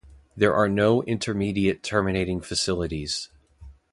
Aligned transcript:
There 0.35 0.55
are 0.55 0.67
no 0.67 1.03
intermediate 1.03 1.83
terminating 1.83 2.41
facilities. 2.41 3.29